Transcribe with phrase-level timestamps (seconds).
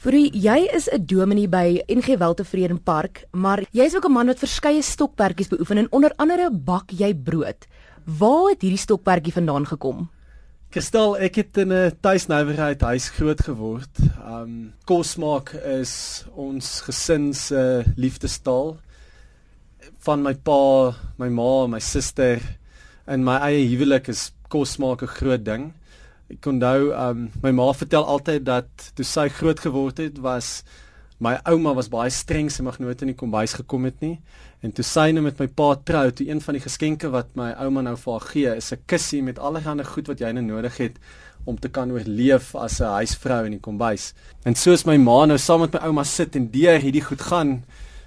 [0.00, 4.38] Vroeg jy is 'n dominee by NG Weltevreden Park, maar jy's ook 'n man wat
[4.38, 7.66] verskeie stokperdjies beoefen en onder andere bak jy brood.
[8.06, 10.08] Waar het hierdie stokperdjie vandaan gekom?
[10.70, 13.90] Kristal, ek het in 'n tuisnywerheid huis groot geword.
[14.24, 18.78] Um kos maak is ons gesin se liefdestaal.
[19.98, 22.40] Van my pa, my ma, my suster
[23.06, 25.74] en my eie huwelik is kos maak 'n groot ding.
[26.30, 30.60] Ek onthou um my ma vertel altyd dat toe sy groot geword het was
[31.20, 34.14] my ouma was baie streng sy mag nooit in die kombuis gekom het nie.
[34.64, 37.50] En toe sy nou met my pa trou toe een van die geskenke wat my
[37.64, 40.76] ouma nou vir haar gee is 'n kussie met allerlei goed wat jy nou nodig
[40.78, 40.98] het
[41.46, 44.14] om te kan oorleef as 'n huisvrou in die kombuis.
[44.44, 47.64] En soos my ma nou saam met my ouma sit en deur hierdie goed gaan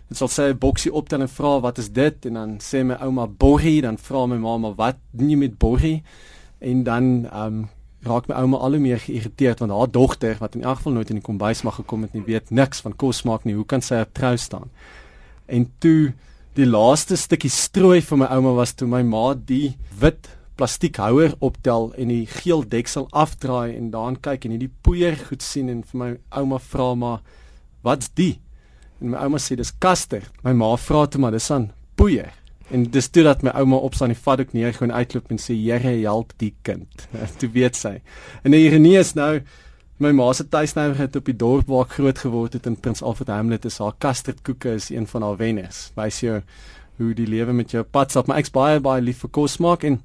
[0.09, 2.25] en sal sy 'n boksie optel en vra wat is dit?
[2.25, 3.81] En dan sê my ouma borrie.
[3.81, 6.03] Dan vra my ma maar wat doen jy met borrie?
[6.61, 7.69] En dan um
[8.07, 11.09] raak my ouma al hoe meer geïrriteerd want haar dogter wat in elk geval nooit
[11.13, 13.55] in die kombuis mag gekom het nie weet niks van kos maak nie.
[13.55, 14.69] Hoe kan sy op trou staan?
[15.47, 16.13] En toe
[16.57, 20.29] die laaste stukkie strooi vir my ouma was toe my ma die wit
[20.59, 25.71] plastiekhouer optel en die geel deksel afdraai en daarin kyk en hierdie poeier goed sien
[25.71, 27.23] en vir my ouma vra maar
[27.83, 28.37] wat's die?
[29.01, 30.27] En my ouma sê dis kaster.
[30.43, 33.95] My ma vra toe maar dis aan poeier En dis toe dat my ouma op
[33.95, 37.07] staan die vat ook neer gaan uitloop en sê Here help die kind.
[37.39, 37.97] toe weet sy.
[38.43, 39.41] En die ironie is nou
[40.03, 43.03] my ma se tuisnouer het op die dorp waar ek groot geword het in Prins
[43.03, 45.91] Alfred Hamlet is haar custardkoeke is een van haar wenners.
[45.95, 46.41] Wys jou
[46.97, 48.27] hoe die lewe met jou pad stap.
[48.27, 50.01] Maar ek's baie baie lief vir kos maak en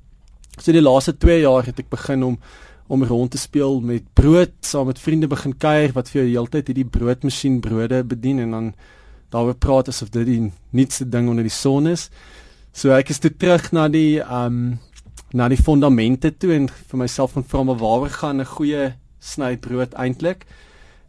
[0.59, 2.41] so die laaste 2 jaar het ek begin om
[2.89, 6.70] om rond te speel met brood, saam met vriende begin kuier wat vir jou heeltyd
[6.70, 8.70] hierdie broodmasjien brode bedien en dan
[9.29, 10.39] daaroor praat asof dit die
[10.73, 12.06] nuutste ding onder die son is.
[12.72, 14.78] So ek is toe terug na die um
[15.33, 19.92] na die fondamente toe en vir myself van vra maar waaroor gaan 'n goeie snybrood
[19.94, 20.47] eintlik?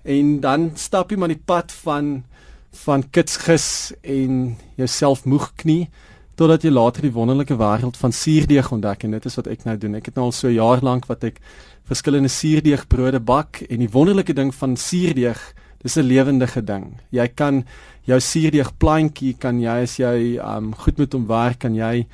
[0.03, 2.23] En dan stap jy maar die pad van
[2.71, 5.89] van kitsgis en jouself moeg knie
[6.35, 9.77] totdat jy later die wonderlike wêreld van suurdeeg ontdek en dit is wat ek nou
[9.77, 9.95] doen.
[9.95, 11.41] Ek het nou al so jaar lank wat ek
[11.89, 15.41] verskillende suurdeegbrode bak en die wonderlike ding van suurdeeg
[15.83, 16.99] dis 'n lewendige ding.
[17.09, 17.65] Jy kan
[18.03, 22.07] jou suurdeeg plantjie kan jy as jy um goed met hom werk kan jy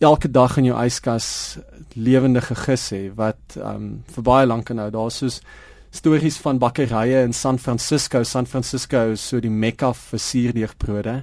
[0.00, 1.58] elke dag in jou yskas
[1.94, 5.40] lewendige gis hê wat um vir baie lank nou daar soos
[5.90, 11.16] stories van bakkerye in San Francisco, San Francisco is so die mekka vir suurdeegbrode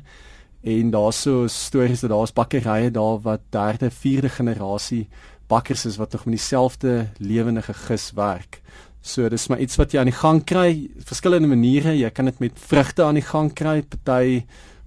[0.68, 5.08] en daar so stories dat daar's bakkerye daar wat derde, vierde generasie
[5.48, 8.62] bakkers is wat nog met dieselfde lewendige gis werk.
[9.08, 10.72] So dis maar iets wat jy aan die gang kry,
[11.08, 11.94] verskillende maniere.
[11.96, 13.80] Jy kan dit met vrugte aan die gang kry.
[13.88, 14.42] Party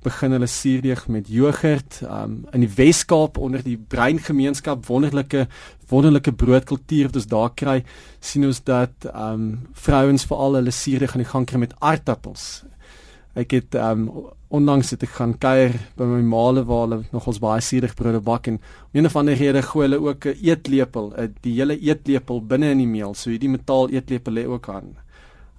[0.05, 2.01] begin hulle suurdeeg met jogurt.
[2.05, 5.47] Um in die Wes-Kaap onder die breingemeenskap wonderlike
[5.91, 7.81] wonderlike broodkultuur wat ons daar kry,
[8.21, 12.63] sien ons dat um vrouens veral hulle suurdeeg aan die gang kry met aardappels.
[13.35, 14.09] Ek het um
[14.51, 18.49] onlangs het ek gaan kuier by my maale waar hulle nogals baie suurig brode bak
[18.51, 22.43] en om een of ander rede gooi hulle ook 'n eetlepel, 'n die hele eetlepel
[22.43, 24.97] binne in die meel, so hierdie metaal eetlepel lê ook aan.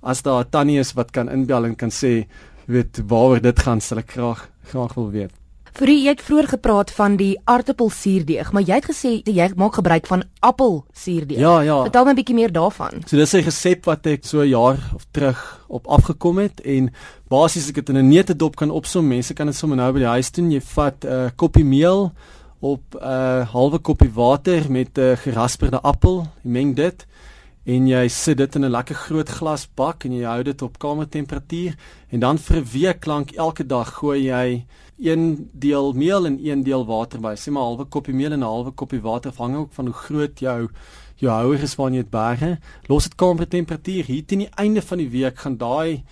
[0.03, 2.27] As daar 'n tannie is wat kan inbel en kan sê
[2.67, 5.40] weet waaroor dit gaan, sal ek graag graag wil weet.
[5.79, 10.07] Vir jy het vroeër gepraat van die aartappelsuurdeeg, maar jy het gesê jy maak gebruik
[10.09, 11.39] van appelsuurdeeg.
[11.39, 11.77] Ja, ja.
[11.87, 13.03] Vertel my 'n bietjie meer daarvan.
[13.07, 16.91] So dis 'n resep wat ek so 'n jaar of terug op afgekom het en
[17.29, 19.07] basies ek dit in 'n neutedop kan opsom.
[19.07, 20.51] Mense kan dit sommer nou by die huis doen.
[20.51, 22.11] Jy vat 'n uh, koppie meel
[22.59, 26.27] op 'n uh, halwe koppie water met 'n uh, gerasperde appel.
[26.43, 27.05] Jy meng dit
[27.63, 30.79] en jy sit dit in 'n lekker groot glas bak en jy hou dit op
[30.79, 31.75] kamertemperatuur
[32.09, 34.65] en dan vir 'n week lank elke dag gooi jy
[34.97, 37.35] 1 deel meel en 1 deel water by.
[37.35, 39.93] Sê maar 'n halwe koppie meel en 'n halwe koppie water hang ook van hoe
[39.93, 40.69] groot jou
[41.15, 42.59] jou houer is wanneer jy dit berge.
[42.87, 44.05] Los dit kamertemperatuur.
[44.05, 46.03] Hier teen die einde van die week gaan daai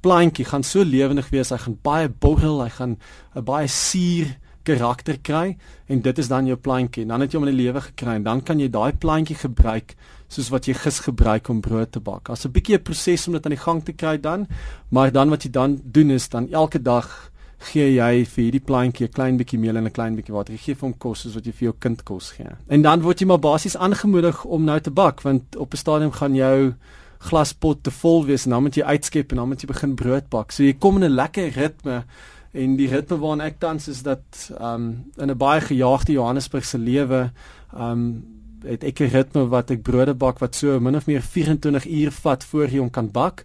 [0.00, 1.50] plantjie gaan so lewendig wees.
[1.50, 2.98] Hy gaan baie borrel, hy gaan
[3.34, 5.56] 'n baie suur karakter kry
[5.88, 7.06] en dit is dan jou plantjie.
[7.06, 9.94] Dan het jy hom in die lewe gekry en dan kan jy daai plantjie gebruik
[10.32, 12.30] soos wat jy gis gebruik om brood te bak.
[12.30, 14.46] As 'n bietjie 'n proses om dit aan die gang te kry dan,
[14.90, 19.06] maar dan wat jy dan doen is dan elke dag gee jy vir hierdie plantjie
[19.06, 20.54] 'n klein bietjie meel en 'n klein bietjie water.
[20.54, 22.50] Jy gee vir hom kos soos wat jy vir jou kind kos gee.
[22.68, 26.12] En dan word jy maar basies aangemoedig om nou te bak want op 'n stadium
[26.12, 26.74] gaan jou
[27.18, 30.28] glaspot te vol wees en dan moet jy uitskep en dan moet jy begin brood
[30.30, 30.52] bak.
[30.52, 32.04] So jy kom in 'n lekker ritme
[32.52, 37.30] en die ritme waarna ek tans is dat um in 'n baie gejaagde Johannesburgse lewe
[37.72, 38.24] um
[38.64, 42.10] het ek 'n ritme wat ek brode bak wat so min of meer 24 uur
[42.10, 43.44] vat voor jy hom kan bak.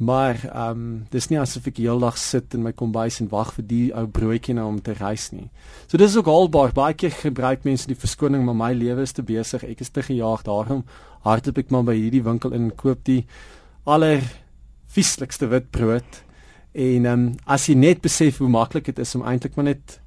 [0.00, 3.64] Maar ehm um, dis nie asof ek heeldag sit in my kombuis en wag vir
[3.68, 5.50] die ou broodjie nou om te rys nie.
[5.88, 9.22] So dis ook albaar baie keer gebruik mense die verskoning maar my lewe is te
[9.22, 9.64] besig.
[9.64, 10.84] Ek is te gejaag daarom
[11.20, 13.26] hardloop ek maar by hierdie winkel in en koop die
[13.84, 14.24] aller
[14.88, 16.22] vieslikste witbrood.
[16.72, 20.00] En ehm um, as jy net besef hoe maklik dit is om eintlik maar net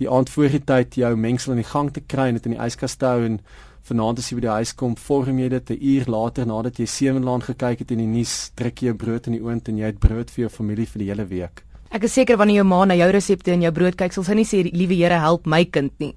[0.00, 2.56] die aand voor die tyd jou mengsel in die gang te kry en dit in
[2.56, 3.40] die yskas te hou en
[3.88, 6.86] vanaand as jy by die huis kom, vorm jy dit 'n uur later nadat jy
[6.86, 9.86] sewenlaan gekyk het in die nuus, druk jy jou brood in die oond en jy
[9.86, 11.64] het brood vir jou familie vir die hele week.
[11.90, 14.34] Ek is seker wanneer jou ma na jou resepte en jou brood kyk, sal sy
[14.34, 16.14] nie sê liewe Here help my kind nie.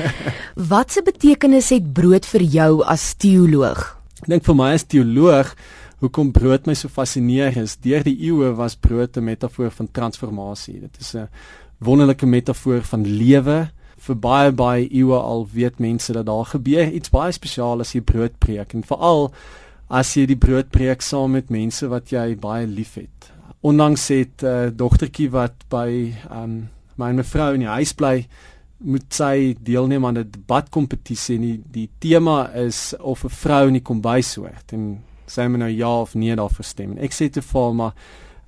[0.72, 3.96] Wat se betekenis het brood vir jou as teoloog?
[4.22, 5.56] Ek dink vir my as teoloog
[6.00, 10.80] hoekom brood my so fascineer is, deur die eeue was brood 'n metafoor van transformasie.
[10.80, 11.28] Dit is 'n
[11.78, 13.70] wonderlike metafoor van lewe.
[13.98, 18.00] Vir baie baie eeue al weet mense dat daar gebeur iets baie spesiaal as jy
[18.00, 19.32] brood breek en veral
[19.88, 23.32] as jy die brood breek saam met mense wat jy baie liefhet.
[23.62, 28.26] Ondanks het 'n uh, eh, dogtertjie wat by um, my mevrou in die huis bly,
[28.78, 33.72] moet sy deelneem aan 'n debatkompetisie en die, die tema is of 'n vrou in
[33.72, 36.96] die kombuis hoort en sy moet nou ja of nee daarvoor stem.
[36.98, 37.94] Ek sê te vir maar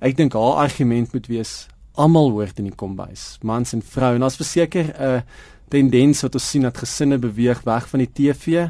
[0.03, 1.53] ek dink haar argument moet wees
[1.95, 4.17] almal hoort in die kombuis, mans en vroue.
[4.17, 5.21] En ons verseker 'n uh,
[5.69, 8.69] tendens wat ons sien dat gesinne beweeg weg van die TV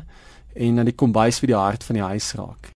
[0.55, 2.71] en na die kombuis vir die hart van die huis raak.